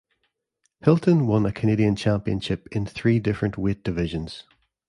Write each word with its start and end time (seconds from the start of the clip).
Hilton 0.83 1.27
won 1.27 1.45
a 1.45 1.51
Canadian 1.51 1.95
championship 1.95 2.67
in 2.71 2.87
three 2.87 3.19
different 3.19 3.55
weight 3.55 3.83
divisions. 3.83 4.45